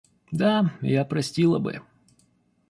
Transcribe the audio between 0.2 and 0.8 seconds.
Да,